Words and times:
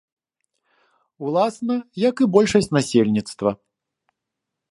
Уласна, 1.27 1.77
як 2.09 2.15
і 2.27 2.29
большасць 2.37 2.71
насельніцтва. 2.79 3.51